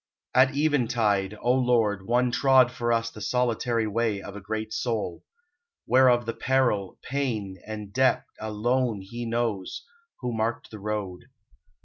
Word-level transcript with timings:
At 0.33 0.55
eventide, 0.57 1.37
O 1.41 1.53
Lord, 1.53 2.07
one 2.07 2.31
trod 2.31 2.71
for 2.71 2.91
us 2.91 3.11
The 3.11 3.21
solitary 3.21 3.85
way 3.85 4.19
of 4.19 4.35
a 4.35 4.41
great 4.41 4.73
Soul; 4.73 5.23
Whereof 5.85 6.25
the 6.25 6.33
peril, 6.33 6.97
pain, 7.03 7.61
and 7.67 7.93
debt, 7.93 8.25
alone 8.39 9.01
He 9.01 9.27
knows, 9.27 9.85
who 10.21 10.33
marked 10.35 10.71
the 10.71 10.79
road. 10.79 11.25